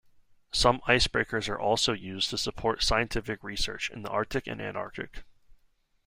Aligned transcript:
Some 0.51 0.79
icebreakers 0.87 1.47
are 1.47 1.59
also 1.59 1.93
used 1.93 2.31
to 2.31 2.37
support 2.39 2.81
scientific 2.81 3.43
research 3.43 3.91
in 3.91 4.01
the 4.01 4.09
Arctic 4.09 4.47
and 4.47 4.59
Antarctic. 4.59 5.25